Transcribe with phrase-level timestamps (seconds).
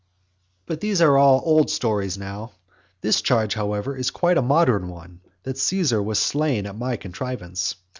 [0.03, 0.07] XI.
[0.65, 2.53] But these are all old stories now.
[3.01, 7.75] This charge, however, is quite a modern one, that Caesar was slain by my contrivance.